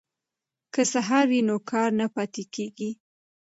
[0.73, 2.89] که سهار وي نو کار نه پاتې کیږي.